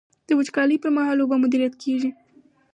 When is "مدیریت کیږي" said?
1.43-2.09